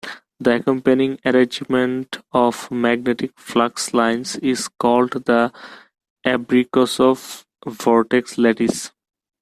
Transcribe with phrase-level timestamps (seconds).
[0.39, 5.53] The accompanying arrangement of magnetic flux lines is called the
[6.25, 8.89] Abrikosov vortex lattice.